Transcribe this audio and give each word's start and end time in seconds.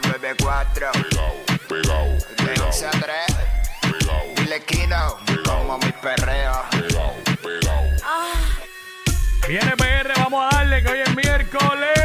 994. 0.00 0.90
Pegao, 0.92 1.34
pegao, 1.68 2.06
De 2.36 2.44
pegao, 2.44 2.66
11 2.68 2.86
a 2.86 2.90
3. 2.90 3.02
pegao, 3.80 4.22
Dile 4.36 4.60
Kino, 4.64 5.18
como 5.44 5.78
mi 5.78 5.92
perreo. 5.92 6.64
pegao, 6.70 7.14
pegao. 7.42 7.84
Viene 9.48 9.76
PR, 9.76 10.12
vamos 10.18 10.44
a 10.52 10.56
darle 10.56 10.82
que 10.82 10.88
hoy 10.90 11.00
es 11.00 11.16
miércoles. 11.16 11.97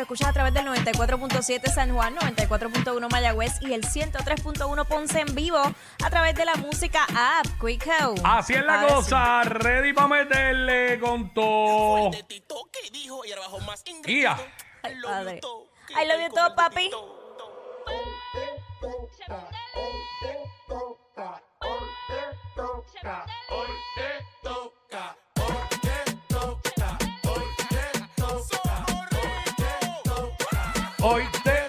Nos 0.00 0.06
escuchas 0.06 0.28
a 0.28 0.32
través 0.32 0.54
del 0.54 0.64
94.7 0.64 1.70
San 1.70 1.92
Juan, 1.92 2.16
94.1 2.16 3.10
Mayagüez 3.10 3.60
y 3.60 3.74
el 3.74 3.82
103.1 3.82 4.86
Ponce 4.86 5.20
en 5.20 5.34
vivo 5.34 5.58
a 5.58 6.08
través 6.08 6.34
de 6.36 6.46
la 6.46 6.54
música 6.54 7.04
app 7.14 7.44
Quicko. 7.60 8.14
Así 8.24 8.54
es 8.54 8.64
la 8.64 8.86
cosa, 8.86 9.42
ready 9.42 9.92
para 9.92 10.08
meterle 10.08 10.98
con 11.00 11.34
todo. 11.34 12.12
Guía. 14.02 14.38
Ay, 14.82 14.94
padre. 15.02 15.40
I 15.90 16.06
love 16.08 16.20
you 16.22 16.34
todo, 16.34 16.54
papi. 16.54 16.90
Hoy 23.50 23.68
te 23.96 24.24
toca. 24.42 24.69
Hoy 31.02 31.26
te 31.42 31.59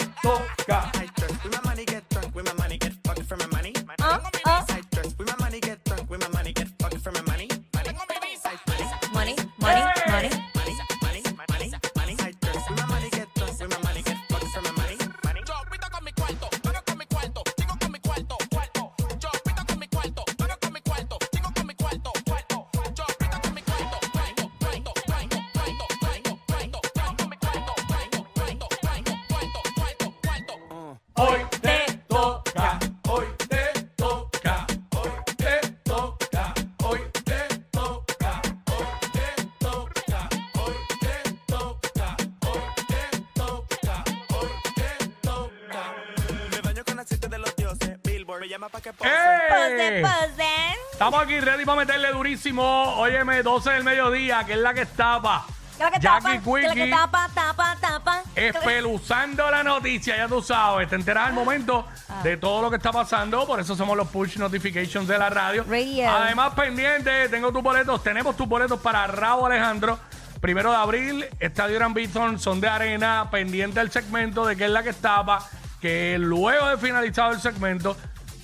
Billboard 48.61 48.67
me 48.67 48.67
llama 48.67 48.69
pa' 48.69 48.81
que 48.81 48.93
pose. 48.93 49.09
Pose, 49.49 49.99
¡Eh! 49.99 50.01
pose. 50.01 50.49
Estamos 50.91 51.21
aquí 51.23 51.39
ready 51.39 51.65
para 51.65 51.79
meterle 51.79 52.11
durísimo. 52.11 52.63
Óyeme, 52.97 53.41
12 53.41 53.71
del 53.71 53.83
mediodía, 53.83 54.43
que 54.45 54.53
es 54.53 54.59
la 54.59 54.73
que 54.73 54.81
estaba. 54.81 55.45
Que 55.77 55.83
la 55.83 55.91
que 55.91 55.99
Jackie 55.99 56.23
tapa, 56.23 56.31
que 56.59 56.61
la 56.61 56.73
que 56.73 56.79
Quickie. 56.81 56.91
tapa, 56.91 57.29
tapa, 57.33 57.77
tapa. 57.81 58.21
Espeluzando 58.35 59.49
la 59.49 59.63
noticia, 59.63 60.15
ya 60.15 60.27
tú 60.27 60.41
sabes, 60.43 60.87
te 60.89 60.95
enteras 60.95 61.27
al 61.27 61.33
momento 61.33 61.87
Ah. 62.07 62.21
de 62.23 62.37
todo 62.37 62.61
lo 62.61 62.69
que 62.69 62.75
está 62.75 62.91
pasando, 62.91 63.47
por 63.47 63.59
eso 63.59 63.75
somos 63.75 63.97
los 63.97 64.07
push 64.09 64.37
notifications 64.37 65.07
de 65.07 65.17
la 65.17 65.29
radio. 65.31 65.63
Radio. 65.67 66.11
Además, 66.11 66.53
pendiente, 66.53 67.29
tengo 67.29 67.51
tus 67.51 67.63
boletos, 67.63 68.03
tenemos 68.03 68.37
tus 68.37 68.47
boletos 68.47 68.79
para 68.79 69.07
Raúl 69.07 69.51
Alejandro. 69.51 69.97
Primero 70.39 70.69
de 70.71 70.77
abril, 70.77 71.25
Estadio 71.39 71.75
Gran 71.77 71.93
Bison, 71.95 72.37
son 72.39 72.61
de 72.61 72.67
arena, 72.69 73.29
pendiente 73.31 73.79
del 73.79 73.91
segmento 73.91 74.45
de 74.45 74.55
qué 74.55 74.65
es 74.65 74.71
la 74.71 74.83
que 74.83 74.89
estaba, 74.89 75.47
que 75.79 76.17
luego 76.19 76.67
de 76.67 76.77
finalizado 76.77 77.31
el 77.31 77.39
segmento, 77.41 77.95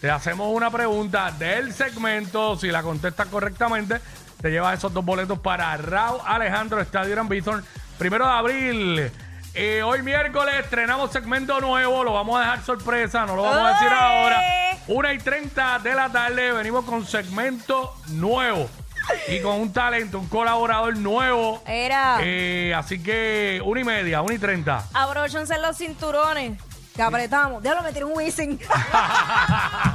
te 0.02 0.12
hacemos 0.12 0.54
una 0.54 0.70
pregunta 0.70 1.32
del 1.32 1.74
segmento, 1.74 2.56
si 2.58 2.68
la 2.68 2.84
contestas 2.84 3.28
correctamente, 3.28 4.00
te 4.42 4.52
llevas 4.52 4.78
esos 4.78 4.94
dos 4.94 5.04
boletos 5.04 5.40
para 5.40 5.76
Raúl 5.78 6.20
Alejandro, 6.26 6.80
Estadio 6.80 7.12
Gran 7.12 7.28
Bison. 7.28 7.64
Primero 7.98 8.26
de 8.26 8.32
abril. 8.32 9.12
Eh, 9.56 9.82
hoy 9.82 10.04
miércoles 10.04 10.54
estrenamos 10.60 11.12
segmento 11.12 11.60
nuevo, 11.60 12.04
lo 12.04 12.14
vamos 12.14 12.38
a 12.38 12.42
dejar 12.42 12.64
sorpresa, 12.64 13.26
no 13.26 13.36
lo 13.36 13.42
vamos 13.42 13.66
a 13.66 13.74
decir 13.74 13.88
ahora. 13.88 14.42
Una 14.88 15.14
y 15.14 15.18
30 15.18 15.80
de 15.80 15.96
la 15.96 16.12
tarde 16.12 16.52
venimos 16.52 16.86
con 16.86 17.04
segmento 17.06 17.96
nuevo 18.10 18.70
y 19.28 19.40
con 19.42 19.60
un 19.60 19.74
talento, 19.74 20.20
un 20.20 20.28
colaborador 20.28 20.96
nuevo. 20.98 21.64
Era. 21.66 22.20
Eh, 22.22 22.72
así 22.76 23.02
que 23.02 23.60
una 23.66 23.82
y 23.82 23.84
media, 23.84 24.22
una 24.22 24.36
y 24.36 24.38
30. 24.38 24.90
Abróchense 24.94 25.58
los 25.58 25.76
cinturones. 25.76 26.60
Que 26.96 27.04
apretamos. 27.04 27.62
Déjalo 27.62 27.84
meter 27.84 28.06
un 28.06 28.14
whizzing. 28.16 28.60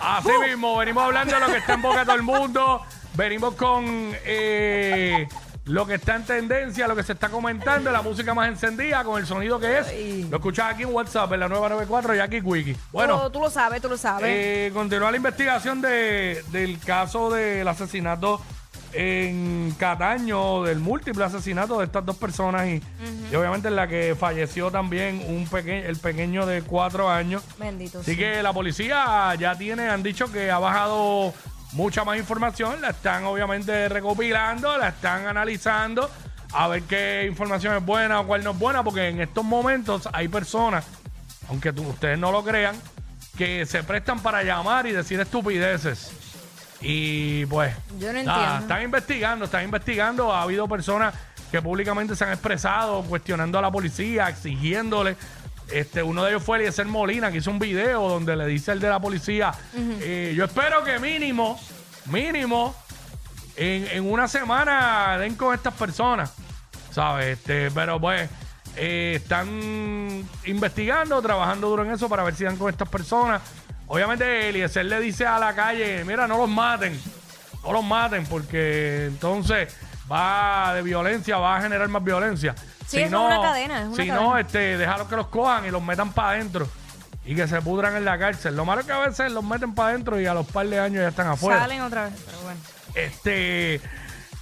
Así 0.00 0.30
mismo, 0.46 0.76
venimos 0.76 1.04
hablando 1.04 1.34
de 1.34 1.40
lo 1.40 1.46
que 1.46 1.58
está 1.58 1.74
en 1.74 1.82
boca 1.82 2.00
de 2.00 2.04
todo 2.04 2.16
el 2.16 2.22
mundo. 2.22 2.82
Venimos 3.14 3.54
con 3.54 3.84
eh, 4.24 5.28
lo 5.66 5.86
que 5.86 5.94
está 5.94 6.16
en 6.16 6.24
tendencia, 6.24 6.88
lo 6.88 6.96
que 6.96 7.02
se 7.02 7.12
está 7.12 7.28
comentando, 7.28 7.92
la 7.92 8.02
música 8.02 8.34
más 8.34 8.48
encendida, 8.48 9.04
con 9.04 9.20
el 9.20 9.26
sonido 9.26 9.60
que 9.60 9.78
es. 9.78 9.88
Ay. 9.88 10.26
Lo 10.30 10.38
escuchas 10.38 10.72
aquí 10.72 10.82
en 10.82 10.94
WhatsApp, 10.94 11.32
en 11.32 11.40
la 11.40 11.48
994, 11.48 12.14
Jackie 12.14 12.42
Quickie. 12.42 12.76
Bueno, 12.90 13.22
tú, 13.24 13.30
tú 13.30 13.40
lo 13.40 13.50
sabes, 13.50 13.82
tú 13.82 13.88
lo 13.88 13.96
sabes. 13.96 14.24
Eh, 14.26 14.70
continúa 14.72 15.10
la 15.10 15.16
investigación 15.18 15.80
de, 15.80 16.42
del 16.50 16.78
caso 16.80 17.30
del 17.30 17.68
asesinato 17.68 18.40
en 18.92 19.74
Cataño, 19.78 20.62
del 20.64 20.78
múltiple 20.78 21.24
asesinato 21.24 21.78
de 21.78 21.86
estas 21.86 22.04
dos 22.04 22.16
personas 22.16 22.66
y, 22.68 22.82
y 23.30 23.34
obviamente 23.34 23.68
en 23.68 23.76
la 23.76 23.88
que 23.88 24.14
falleció 24.18 24.70
también 24.70 25.22
un 25.26 25.46
peque 25.46 25.86
el 25.86 25.96
pequeño 25.96 26.46
de 26.46 26.62
cuatro 26.62 27.10
años. 27.10 27.42
Bendito. 27.58 28.00
Así 28.00 28.12
sí. 28.12 28.16
que 28.18 28.42
la 28.42 28.52
policía 28.52 29.34
ya 29.38 29.56
tiene, 29.56 29.88
han 29.88 30.02
dicho 30.02 30.30
que 30.30 30.50
ha 30.50 30.58
bajado 30.58 31.32
mucha 31.72 32.04
más 32.04 32.18
información, 32.18 32.80
la 32.82 32.90
están 32.90 33.24
obviamente 33.24 33.88
recopilando, 33.88 34.76
la 34.76 34.88
están 34.88 35.26
analizando, 35.26 36.10
a 36.52 36.68
ver 36.68 36.82
qué 36.82 37.24
información 37.26 37.74
es 37.76 37.84
buena 37.84 38.20
o 38.20 38.26
cuál 38.26 38.44
no 38.44 38.50
es 38.50 38.58
buena, 38.58 38.84
porque 38.84 39.08
en 39.08 39.20
estos 39.22 39.42
momentos 39.42 40.06
hay 40.12 40.28
personas, 40.28 40.84
aunque 41.48 41.72
tú- 41.72 41.82
ustedes 41.88 42.18
no 42.18 42.30
lo 42.30 42.44
crean, 42.44 42.76
que 43.38 43.64
se 43.64 43.82
prestan 43.82 44.20
para 44.20 44.42
llamar 44.42 44.86
y 44.86 44.92
decir 44.92 45.18
estupideces. 45.18 46.12
Y 46.82 47.46
pues, 47.46 47.74
Yo 47.98 48.12
no 48.12 48.22
nada, 48.22 48.40
entiendo. 48.42 48.58
están 48.62 48.82
investigando, 48.82 49.44
están 49.44 49.64
investigando. 49.64 50.32
Ha 50.32 50.42
habido 50.42 50.68
personas 50.68 51.14
que 51.50 51.60
públicamente 51.62 52.16
se 52.16 52.24
han 52.24 52.32
expresado 52.32 53.02
cuestionando 53.02 53.58
a 53.58 53.62
la 53.62 53.70
policía, 53.70 54.28
exigiéndole. 54.28 55.16
Este, 55.70 56.02
uno 56.02 56.24
de 56.24 56.30
ellos 56.32 56.42
fue 56.42 56.58
Eliezer 56.58 56.86
Molina, 56.86 57.30
que 57.30 57.38
hizo 57.38 57.50
un 57.50 57.58
video 57.58 58.08
donde 58.08 58.36
le 58.36 58.46
dice 58.46 58.72
el 58.72 58.80
de 58.80 58.88
la 58.90 59.00
policía, 59.00 59.52
eh, 59.74 60.34
yo 60.36 60.44
espero 60.44 60.84
que 60.84 60.98
mínimo, 60.98 61.58
mínimo, 62.06 62.74
en, 63.56 63.86
en 63.86 64.10
una 64.10 64.28
semana 64.28 65.16
den 65.18 65.34
con 65.34 65.54
estas 65.54 65.72
personas, 65.74 66.32
¿sabes? 66.90 67.38
Este, 67.38 67.70
pero 67.70 67.98
pues 68.00 68.28
eh, 68.76 69.12
están 69.16 70.26
investigando, 70.44 71.20
trabajando 71.22 71.68
duro 71.68 71.84
en 71.84 71.92
eso 71.92 72.08
para 72.08 72.22
ver 72.22 72.34
si 72.34 72.44
dan 72.44 72.56
con 72.56 72.68
estas 72.70 72.88
personas. 72.88 73.40
Obviamente 73.86 74.48
Eliezer 74.48 74.86
le 74.86 75.00
dice 75.00 75.26
a 75.26 75.38
la 75.38 75.54
calle, 75.54 76.04
mira, 76.04 76.26
no 76.26 76.38
los 76.38 76.48
maten, 76.48 76.98
no 77.62 77.72
los 77.72 77.84
maten, 77.84 78.24
porque 78.26 79.06
entonces 79.06 79.74
va 80.10 80.72
de 80.74 80.82
violencia, 80.82 81.36
va 81.38 81.56
a 81.56 81.62
generar 81.62 81.88
más 81.88 82.02
violencia. 82.02 82.54
Sí, 82.86 83.00
es 83.00 83.12
una 83.12 83.40
cadena, 83.40 83.82
es 83.82 83.86
una 83.88 83.96
si 83.96 84.10
no, 84.10 84.38
este, 84.38 84.76
déjalo 84.76 85.08
que 85.08 85.16
los 85.16 85.28
cojan 85.28 85.64
y 85.66 85.70
los 85.70 85.82
metan 85.82 86.12
para 86.12 86.30
adentro. 86.30 86.68
Y 87.24 87.36
que 87.36 87.46
se 87.46 87.62
pudran 87.62 87.94
en 87.94 88.04
la 88.04 88.18
cárcel. 88.18 88.56
Lo 88.56 88.64
malo 88.64 88.80
es 88.80 88.86
que 88.86 88.92
a 88.92 88.98
veces 88.98 89.30
los 89.30 89.44
meten 89.44 89.74
para 89.76 89.90
adentro 89.90 90.20
y 90.20 90.26
a 90.26 90.34
los 90.34 90.44
par 90.44 90.66
de 90.66 90.80
años 90.80 91.02
ya 91.02 91.08
están 91.08 91.28
afuera. 91.28 91.60
Salen 91.60 91.80
otra 91.82 92.04
vez, 92.06 92.14
pero 92.26 92.38
bueno. 92.40 92.60
Este 92.94 93.80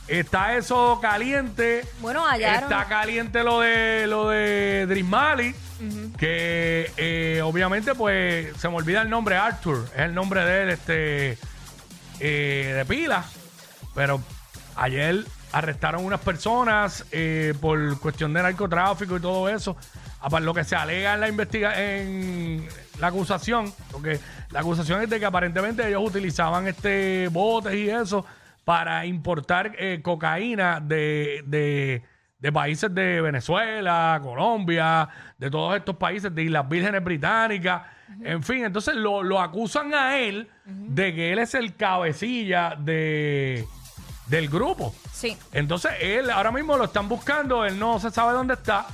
está 0.09 0.57
eso 0.57 0.99
caliente. 1.01 1.85
Bueno, 2.01 2.27
hallaron. 2.27 2.73
Está 2.73 2.87
caliente 2.87 3.45
lo 3.45 3.61
de 3.61 4.07
lo 4.07 4.31
de 4.31 4.87
Dream 4.89 5.07
Mali, 5.07 5.55
que 6.19 6.91
eh, 6.97 7.41
obviamente 7.43 7.95
pues 7.95 8.57
se 8.57 8.69
me 8.69 8.77
olvida 8.77 9.03
el 9.03 9.11
nombre 9.11 9.37
Arthur, 9.37 9.87
es 9.95 10.01
el 10.01 10.15
nombre 10.15 10.45
de 10.45 10.63
él, 10.63 10.71
este 10.71 11.39
eh, 12.21 12.75
de 12.77 12.85
pila. 12.85 13.25
Pero 13.95 14.21
ayer 14.77 15.25
arrestaron 15.53 16.05
unas 16.05 16.21
personas 16.21 17.05
eh, 17.13 17.55
por 17.61 17.99
cuestión 18.01 18.33
de 18.33 18.43
narcotráfico 18.43 19.17
y 19.17 19.21
todo 19.21 19.49
eso. 19.49 19.77
Aparte, 20.21 20.45
lo 20.45 20.53
que 20.55 20.65
se 20.65 20.77
alega 20.77 21.15
en 21.15 21.21
la 21.21 21.29
investiga 21.29 21.81
en 21.83 22.69
la 22.99 23.07
acusación, 23.07 23.73
porque 23.91 24.21
la 24.51 24.61
acusación 24.61 25.03
es 25.03 25.09
de 25.09 25.19
que 25.19 25.25
aparentemente 25.25 25.89
ellos 25.89 26.03
utilizaban 26.05 26.69
este 26.69 27.29
botes 27.29 27.75
y 27.75 27.89
eso 27.89 28.25
para 28.65 29.07
importar 29.07 29.73
cocaína 30.03 30.79
de, 30.81 31.43
de- 31.47 32.03
de 32.41 32.53
países 32.53 32.95
de 32.95 33.21
Venezuela, 33.21 34.19
Colombia, 34.23 35.09
de 35.39 35.51
todos 35.51 35.77
estos 35.77 35.97
países, 35.97 36.35
de 36.35 36.45
Islas 36.45 36.69
Vírgenes 36.69 37.05
Británicas, 37.05 37.83
en 38.23 38.43
fin, 38.43 38.65
entonces 38.65 38.95
lo, 38.97 39.23
lo 39.23 39.41
acusan 39.41 39.95
a 39.95 40.19
él 40.19 40.49
de 40.65 41.15
que 41.15 41.33
él 41.33 41.39
es 41.39 41.55
el 41.55 41.77
cabecilla 41.77 42.75
de, 42.77 43.65
del 44.27 44.49
grupo. 44.49 44.95
Sí. 45.13 45.37
Entonces 45.53 45.93
él 46.01 46.31
ahora 46.31 46.51
mismo 46.51 46.77
lo 46.77 46.85
están 46.85 47.09
buscando, 47.09 47.65
él 47.65 47.79
no 47.79 48.01
se 48.01 48.11
sabe 48.11 48.33
dónde 48.33 48.55
está, 48.55 48.87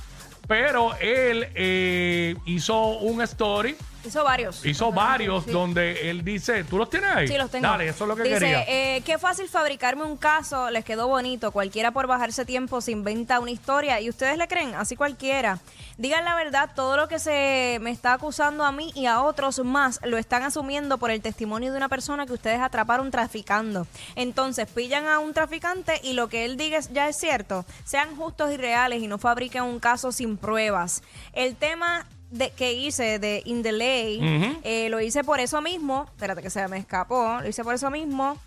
pero 0.47 0.95
él 0.99 1.47
eh, 1.55 2.35
hizo 2.45 2.99
un 2.99 3.21
story, 3.21 3.75
Hizo 4.05 4.23
varios. 4.23 4.65
hizo 4.65 4.91
varios 4.91 5.43
Sí. 5.45 5.51
donde 5.51 6.09
él 6.09 6.23
dice, 6.23 6.63
¿tú 6.63 6.77
los 6.77 6.89
tienes 6.89 7.09
ahí? 7.11 7.27
Sí, 7.27 7.37
los 7.37 7.49
tengo. 7.51 7.67
Dale, 7.67 7.87
eso 7.89 8.03
es 8.03 8.07
lo 8.07 8.15
que 8.15 8.23
Dice, 8.23 8.39
quería. 8.39 8.63
eh, 8.67 9.01
qué 9.05 9.17
fácil 9.17 9.47
fabricarme 9.49 10.03
un 10.03 10.17
caso, 10.17 10.69
les 10.69 10.85
quedó 10.85 11.07
bonito. 11.07 11.51
Cualquiera 11.51 11.91
por 11.91 12.07
bajarse 12.07 12.45
tiempo 12.45 12.79
se 12.81 12.91
inventa 12.91 13.39
una 13.39 13.51
historia 13.51 13.99
y 14.01 14.09
ustedes 14.09 14.37
le 14.37 14.47
creen, 14.47 14.75
así 14.75 14.95
cualquiera. 14.95 15.59
Digan 15.97 16.23
la 16.25 16.35
verdad, 16.35 16.69
todo 16.75 16.95
lo 16.95 17.07
que 17.07 17.19
se 17.19 17.79
me 17.81 17.91
está 17.91 18.13
acusando 18.13 18.63
a 18.63 18.71
mí 18.71 18.91
y 18.95 19.07
a 19.07 19.21
otros 19.23 19.59
más 19.65 19.99
lo 20.03 20.17
están 20.17 20.43
asumiendo 20.43 20.97
por 20.97 21.11
el 21.11 21.21
testimonio 21.21 21.71
de 21.71 21.77
una 21.77 21.89
persona 21.89 22.25
que 22.25 22.33
ustedes 22.33 22.59
atraparon 22.61 23.09
traficando. 23.11 23.87
Entonces, 24.15 24.67
pillan 24.67 25.07
a 25.07 25.19
un 25.19 25.33
traficante 25.33 25.99
y 26.03 26.13
lo 26.13 26.27
que 26.29 26.45
él 26.45 26.55
diga 26.57 26.79
ya 26.91 27.07
es 27.09 27.17
cierto. 27.17 27.65
Sean 27.83 28.15
justos 28.15 28.51
y 28.53 28.57
reales 28.57 29.01
y 29.01 29.07
no 29.07 29.17
fabriquen 29.17 29.63
un 29.63 29.79
caso 29.79 30.11
sin 30.11 30.37
pruebas. 30.37 31.01
El 31.33 31.55
tema 31.55 32.05
de, 32.31 32.49
que 32.51 32.73
hice 32.73 33.19
de 33.19 33.41
In 33.45 33.63
the 33.63 33.71
Ujú. 33.71 34.59
eh, 34.63 34.89
lo 34.89 34.99
hice 35.01 35.23
por 35.23 35.39
eso 35.39 35.61
mismo. 35.61 36.05
Espérate 36.07 36.41
que 36.41 36.49
se 36.49 36.67
me 36.67 36.77
escapó. 36.77 37.39
Lo 37.41 37.47
hice 37.47 37.63
por 37.63 37.73
eso 37.75 37.89
mismo. 37.89 38.37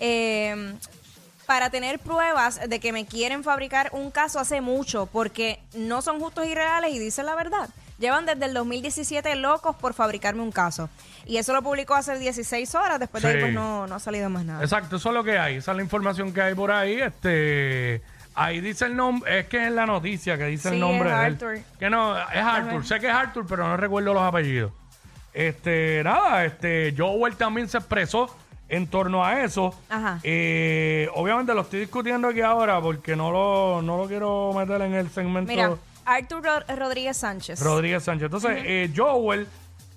eh, 0.00 0.74
para 1.46 1.70
tener 1.70 2.00
pruebas 2.00 2.68
de 2.68 2.80
que 2.80 2.92
me 2.92 3.06
quieren 3.06 3.44
fabricar 3.44 3.90
un 3.92 4.10
caso 4.10 4.40
hace 4.40 4.60
mucho, 4.60 5.06
porque 5.06 5.60
no 5.74 6.02
son 6.02 6.18
justos 6.18 6.44
y 6.44 6.54
reales 6.54 6.92
y 6.92 6.98
dicen 6.98 7.24
la 7.24 7.36
verdad. 7.36 7.70
Llevan 8.00 8.26
desde 8.26 8.44
el 8.46 8.52
2017 8.52 9.36
locos 9.36 9.74
por 9.76 9.94
fabricarme 9.94 10.42
un 10.42 10.50
caso. 10.50 10.90
Y 11.24 11.36
eso 11.38 11.52
lo 11.54 11.62
publicó 11.62 11.94
hace 11.94 12.18
16 12.18 12.74
horas, 12.74 12.98
después 12.98 13.22
de 13.22 13.30
ahí 13.30 13.40
pues 13.40 13.52
no, 13.54 13.86
no 13.86 13.94
ha 13.94 14.00
salido 14.00 14.28
más 14.28 14.44
nada. 14.44 14.62
Exacto, 14.62 14.96
eso 14.96 15.08
es 15.10 15.14
lo 15.14 15.22
que 15.24 15.38
hay, 15.38 15.54
esa 15.56 15.70
es 15.70 15.76
la 15.76 15.82
información 15.84 16.34
que 16.34 16.42
hay 16.42 16.54
por 16.56 16.72
ahí. 16.72 17.00
Este, 17.00 18.02
ahí 18.36 18.60
dice 18.60 18.84
el 18.86 18.94
nombre, 18.96 19.40
es 19.40 19.46
que 19.46 19.66
es 19.66 19.72
la 19.72 19.86
noticia 19.86 20.38
que 20.38 20.44
dice 20.46 20.68
Sí, 20.68 20.74
el 20.76 20.80
nombre 20.80 21.10
es 21.10 21.16
de 21.18 21.26
él. 21.26 21.32
Arthur. 21.34 21.58
Que 21.78 21.90
no, 21.90 22.16
es 22.16 22.36
Arthur, 22.36 22.86
sé 22.86 23.00
que 23.00 23.08
es 23.08 23.12
Arthur, 23.12 23.46
pero 23.48 23.66
no 23.66 23.76
recuerdo 23.76 24.14
los 24.14 24.22
apellidos. 24.22 24.72
Este, 25.32 26.00
nada, 26.04 26.44
este, 26.44 26.94
Joel 26.96 27.36
también 27.36 27.68
se 27.68 27.78
expresó 27.78 28.34
en 28.68 28.86
torno 28.86 29.24
a 29.24 29.42
eso. 29.42 29.74
Ajá. 29.88 30.18
Eh, 30.22 31.08
obviamente 31.14 31.52
lo 31.54 31.60
estoy 31.62 31.80
discutiendo 31.80 32.28
aquí 32.28 32.40
ahora 32.40 32.80
porque 32.80 33.14
no 33.16 33.30
lo, 33.30 33.82
no 33.82 33.98
lo 33.98 34.06
quiero 34.08 34.52
meter 34.56 34.80
en 34.82 34.94
el 34.94 35.10
segmento 35.10 35.50
Mira, 35.52 35.74
Artur 36.04 36.42
Ro- 36.42 36.76
Rodríguez 36.76 37.16
Sánchez. 37.18 37.60
Rodríguez 37.60 38.02
Sánchez. 38.02 38.24
Entonces, 38.26 38.50
eh, 38.64 38.90
Joel 38.96 39.46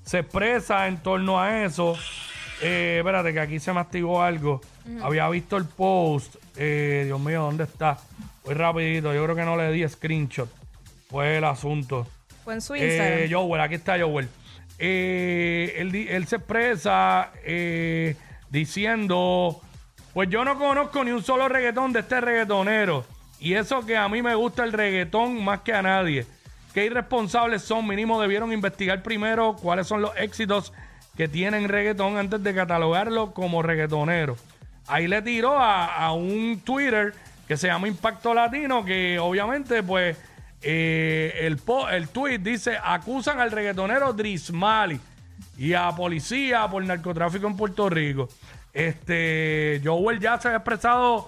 se 0.04 0.20
expresa 0.20 0.88
en 0.88 0.98
torno 0.98 1.40
a 1.42 1.64
eso. 1.64 1.96
Eh, 2.62 2.98
espérate, 3.00 3.32
que 3.32 3.40
aquí 3.40 3.60
se 3.60 3.72
me 3.72 3.80
activó 3.80 4.22
algo. 4.22 4.60
Había 5.02 5.30
visto 5.30 5.56
el 5.56 5.66
post. 5.66 6.36
Eh, 6.58 7.04
Dios 7.06 7.20
mío, 7.20 7.44
¿dónde 7.44 7.64
está? 7.64 7.98
Muy 8.50 8.56
rapidito. 8.56 9.14
Yo 9.14 9.24
creo 9.26 9.36
que 9.36 9.46
no 9.46 9.56
le 9.56 9.72
di 9.72 9.88
screenshot. 9.88 10.50
Fue 11.08 11.38
el 11.38 11.44
asunto. 11.44 12.08
Fue 12.44 12.56
en 12.56 12.62
su 12.62 12.74
Eh. 12.74 13.30
Joel, 13.32 13.62
aquí 13.62 13.76
está 13.76 14.00
Joel. 14.00 14.28
Eh, 14.80 15.76
él, 15.78 15.94
él 15.94 16.26
se 16.26 16.38
expresa 16.38 17.30
eh, 17.46 18.16
diciendo, 18.50 19.62
pues 20.16 20.32
yo 20.32 20.44
no 20.44 20.58
conozco 20.58 21.04
ni 21.04 21.12
un 21.12 21.22
solo 21.22 21.48
reggaetón 21.48 21.94
de 21.94 22.00
este 22.00 22.22
reggaetonero. 22.22 23.06
Y 23.40 23.54
eso 23.54 23.86
que 23.86 23.96
a 23.96 24.10
mí 24.10 24.24
me 24.24 24.34
gusta 24.34 24.64
el 24.64 24.74
reggaetón 24.74 25.44
más 25.44 25.60
que 25.62 25.74
a 25.74 25.84
nadie. 25.84 26.26
Qué 26.74 26.86
irresponsables 26.86 27.62
son, 27.62 27.86
mínimo 27.86 28.20
debieron 28.20 28.52
investigar 28.52 29.04
primero 29.04 29.58
cuáles 29.62 29.86
son 29.86 30.02
los 30.02 30.18
éxitos 30.18 30.74
que 31.16 31.28
tienen 31.28 31.70
reggaetón 31.70 32.18
antes 32.18 32.42
de 32.42 32.56
catalogarlo 32.56 33.32
como 33.32 33.62
reggaetonero. 33.62 34.38
Ahí 34.88 35.08
le 35.08 35.22
tiró 35.22 35.56
a, 35.60 35.86
a 35.86 36.14
un 36.14 36.62
Twitter 36.66 37.14
que 37.50 37.58
se 37.58 37.66
llama 37.68 37.88
Impacto 37.88 38.32
Latino, 38.34 38.86
que 38.86 39.18
obviamente 39.18 39.82
pues 39.82 40.16
eh, 40.62 41.34
el, 41.42 41.58
po- 41.58 41.90
el 41.90 42.08
tweet 42.10 42.38
dice, 42.40 42.78
acusan 42.82 43.40
al 43.40 43.50
reggaetonero 43.52 44.14
Drismali 44.14 45.00
y 45.58 45.74
a 45.74 45.90
policía 45.92 46.68
por 46.70 46.84
narcotráfico 46.86 47.48
en 47.48 47.58
Puerto 47.58 47.90
Rico. 47.90 48.30
Este, 48.72 49.82
Joel 49.84 50.20
ya 50.20 50.40
se 50.40 50.48
había 50.50 50.58
expresado 50.58 51.28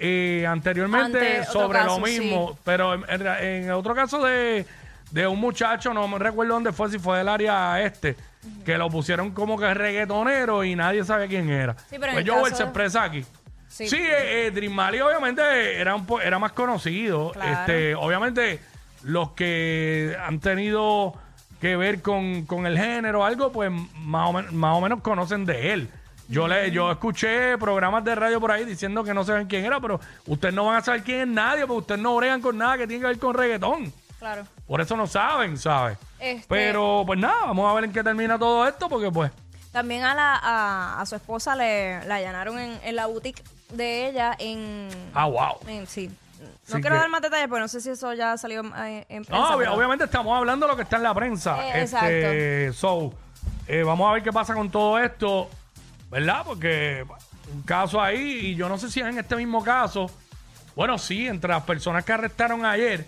eh, 0.00 0.44
anteriormente 0.48 1.38
Ante 1.38 1.44
sobre 1.52 1.78
caso, 1.78 1.98
lo 2.00 2.04
mismo, 2.06 2.50
sí. 2.54 2.58
pero 2.64 2.94
en, 2.94 3.04
en- 3.08 3.26
en 3.64 3.70
otro 3.70 3.94
caso 3.94 4.22
de, 4.24 4.66
de 5.12 5.26
un 5.28 5.38
muchacho, 5.38 5.94
no 5.94 6.08
me 6.08 6.18
recuerdo 6.18 6.54
dónde 6.54 6.72
fue, 6.72 6.90
si 6.90 6.98
fue 6.98 7.18
del 7.18 7.28
área 7.28 7.80
este, 7.82 8.16
que 8.64 8.76
lo 8.78 8.90
pusieron 8.90 9.30
como 9.30 9.56
que 9.56 9.72
reggaetonero 9.72 10.64
y 10.64 10.74
nadie 10.74 11.04
sabe 11.04 11.28
quién 11.28 11.48
era. 11.50 11.74
Sí, 11.88 11.96
pero 12.00 12.12
pues 12.14 12.24
el 12.24 12.28
Joel 12.30 12.42
caso 12.44 12.56
se 12.56 12.62
expresa 12.64 13.04
aquí. 13.04 13.24
Sí. 13.72 13.88
Sí, 13.88 13.96
eh, 13.96 14.46
eh, 14.46 14.50
Dream 14.50 14.72
Mali 14.72 15.00
obviamente 15.00 15.80
era 15.80 15.94
un 15.94 16.04
po- 16.04 16.20
era 16.20 16.38
más 16.38 16.52
conocido. 16.52 17.30
Claro. 17.32 17.52
Este, 17.60 17.94
obviamente 17.94 18.60
los 19.02 19.30
que 19.32 20.14
han 20.22 20.40
tenido 20.40 21.14
que 21.58 21.76
ver 21.76 22.02
con, 22.02 22.44
con 22.44 22.66
el 22.66 22.76
género 22.78 23.20
o 23.20 23.24
algo, 23.24 23.50
pues 23.50 23.70
más 23.96 24.28
o, 24.28 24.32
men- 24.34 24.54
más 24.54 24.76
o 24.76 24.80
menos 24.82 25.00
conocen 25.00 25.46
de 25.46 25.72
él. 25.72 25.88
Yo 26.28 26.46
le, 26.48 26.70
yo 26.70 26.90
escuché 26.90 27.56
programas 27.58 28.04
de 28.04 28.14
radio 28.14 28.40
por 28.40 28.50
ahí 28.52 28.64
diciendo 28.64 29.02
que 29.04 29.14
no 29.14 29.24
saben 29.24 29.46
quién 29.46 29.64
era, 29.64 29.80
pero 29.80 30.00
ustedes 30.26 30.52
no 30.54 30.66
van 30.66 30.76
a 30.76 30.80
saber 30.82 31.02
quién 31.02 31.20
es 31.22 31.26
nadie, 31.28 31.66
porque 31.66 31.80
ustedes 31.80 32.00
no 32.00 32.14
bregan 32.16 32.40
con 32.42 32.58
nada 32.58 32.76
que 32.78 32.86
tiene 32.86 33.00
que 33.00 33.06
ver 33.08 33.18
con 33.18 33.34
reggaetón. 33.34 33.92
Claro. 34.18 34.44
Por 34.66 34.80
eso 34.80 34.96
no 34.96 35.06
saben, 35.06 35.56
¿sabes? 35.58 35.98
Este- 36.20 36.44
Pero 36.48 37.02
pues 37.06 37.18
nada, 37.18 37.46
vamos 37.46 37.70
a 37.70 37.74
ver 37.74 37.84
en 37.84 37.92
qué 37.92 38.02
termina 38.04 38.38
todo 38.38 38.66
esto, 38.68 38.88
porque 38.88 39.10
pues 39.10 39.30
También 39.72 40.04
a, 40.04 40.14
la, 40.14 40.34
a, 40.36 41.00
a 41.00 41.06
su 41.06 41.16
esposa 41.16 41.56
le 41.56 42.04
la 42.06 42.16
allanaron 42.16 42.58
en, 42.58 42.78
en 42.84 42.94
la 42.96 43.06
boutique 43.06 43.42
de 43.72 44.08
ella 44.08 44.36
en... 44.38 44.88
Ah, 45.14 45.24
wow. 45.26 45.56
en- 45.66 45.86
sí. 45.86 46.10
No 46.68 46.80
quiero 46.80 46.96
que- 46.96 47.00
dar 47.00 47.08
más 47.08 47.22
detalles, 47.22 47.48
porque 47.48 47.60
no 47.60 47.68
sé 47.68 47.80
si 47.80 47.90
eso 47.90 48.12
ya 48.14 48.36
salió 48.36 48.62
eh, 48.84 49.06
en 49.08 49.24
prensa. 49.24 49.32
No, 49.32 49.50
obvi- 49.56 49.58
pero- 49.60 49.74
obviamente 49.74 50.04
estamos 50.04 50.36
hablando 50.36 50.66
de 50.66 50.72
lo 50.72 50.76
que 50.76 50.82
está 50.82 50.96
en 50.96 51.02
la 51.04 51.14
prensa. 51.14 51.56
Eh, 51.78 51.82
Este, 51.82 52.72
so, 52.74 53.14
eh, 53.66 53.82
vamos 53.82 54.10
a 54.10 54.12
ver 54.14 54.22
qué 54.22 54.32
pasa 54.32 54.52
con 54.54 54.70
todo 54.70 54.98
esto, 54.98 55.48
¿verdad? 56.10 56.42
Porque 56.44 57.04
un 57.54 57.62
caso 57.62 58.00
ahí, 58.00 58.20
y 58.20 58.54
yo 58.56 58.68
no 58.68 58.76
sé 58.76 58.90
si 58.90 59.00
es 59.00 59.06
en 59.06 59.18
este 59.18 59.36
mismo 59.36 59.62
caso. 59.62 60.10
Bueno, 60.74 60.98
sí, 60.98 61.26
entre 61.28 61.50
las 61.50 61.62
personas 61.62 62.04
que 62.04 62.12
arrestaron 62.12 62.64
ayer, 62.66 63.06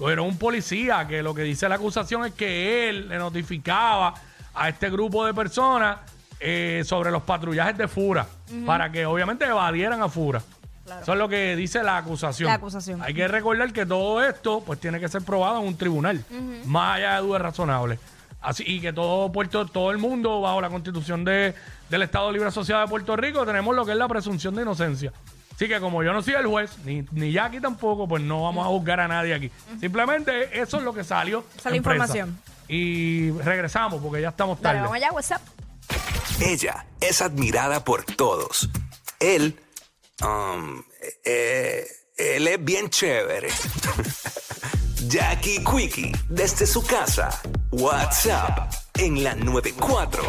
era 0.00 0.22
un 0.22 0.36
policía 0.36 1.06
que 1.06 1.22
lo 1.22 1.34
que 1.34 1.42
dice 1.42 1.68
la 1.68 1.76
acusación 1.76 2.24
es 2.26 2.32
que 2.34 2.88
él 2.88 3.08
le 3.08 3.16
notificaba 3.18 4.14
a 4.54 4.68
este 4.68 4.90
grupo 4.90 5.24
de 5.26 5.34
personas 5.34 5.98
eh, 6.40 6.82
sobre 6.84 7.10
los 7.10 7.22
patrullajes 7.22 7.76
de 7.78 7.88
Fura, 7.88 8.26
para 8.66 8.90
que 8.90 9.06
obviamente 9.06 9.44
evadieran 9.44 10.02
a 10.02 10.08
Fura. 10.08 10.42
Eso 11.00 11.12
es 11.12 11.18
lo 11.18 11.28
que 11.28 11.54
dice 11.56 11.82
la 11.82 11.96
acusación. 11.96 12.48
La 12.48 12.54
acusación. 12.54 13.00
Hay 13.02 13.14
que 13.14 13.28
recordar 13.28 13.72
que 13.72 13.86
todo 13.86 14.22
esto 14.22 14.62
pues 14.64 14.80
tiene 14.80 14.98
que 14.98 15.08
ser 15.08 15.22
probado 15.22 15.60
en 15.60 15.68
un 15.68 15.76
tribunal, 15.76 16.24
más 16.64 16.96
allá 16.96 17.16
de 17.16 17.22
dudas 17.22 17.42
razonables. 17.42 17.98
Así 18.40 18.64
y 18.66 18.80
que 18.80 18.92
todo 18.92 19.30
Puerto, 19.30 19.66
todo 19.66 19.92
el 19.92 19.98
mundo 19.98 20.40
bajo 20.40 20.60
la 20.60 20.68
Constitución 20.68 21.24
de, 21.24 21.54
del 21.88 22.02
Estado 22.02 22.32
Libre 22.32 22.48
Asociado 22.48 22.82
de 22.82 22.88
Puerto 22.88 23.14
Rico 23.14 23.46
tenemos 23.46 23.74
lo 23.76 23.86
que 23.86 23.92
es 23.92 23.96
la 23.96 24.08
presunción 24.08 24.56
de 24.56 24.62
inocencia. 24.62 25.12
Así 25.54 25.68
que 25.68 25.78
como 25.78 26.02
yo 26.02 26.12
no 26.12 26.22
soy 26.22 26.34
el 26.34 26.46
juez, 26.46 26.76
ni, 26.84 27.04
ni 27.12 27.30
Jackie 27.30 27.60
tampoco, 27.60 28.08
pues 28.08 28.20
no 28.20 28.42
vamos 28.42 28.66
a 28.66 28.68
juzgar 28.68 28.98
a 28.98 29.06
nadie 29.06 29.32
aquí. 29.32 29.50
Simplemente 29.78 30.60
eso 30.60 30.78
es 30.78 30.82
lo 30.82 30.92
que 30.92 31.04
salió. 31.04 31.38
En 31.38 31.44
prensa. 31.62 31.76
información. 31.76 32.38
Y 32.72 33.30
regresamos 33.32 34.02
porque 34.02 34.22
ya 34.22 34.30
estamos 34.30 34.58
Dale, 34.58 34.78
tarde. 34.78 34.88
vamos 34.88 34.96
allá, 34.96 35.12
WhatsApp. 35.12 35.42
Ella 36.40 36.86
es 37.02 37.20
admirada 37.20 37.84
por 37.84 38.02
todos. 38.04 38.70
Él, 39.20 39.60
um, 40.22 40.82
eh, 41.22 41.86
él 42.16 42.48
es 42.48 42.64
bien 42.64 42.88
chévere. 42.88 43.50
Jackie 45.06 45.62
Quickie, 45.62 46.12
desde 46.30 46.66
su 46.66 46.82
casa. 46.82 47.42
WhatsApp 47.72 48.72
en 48.94 49.22
la 49.22 49.34
94. 49.34 50.22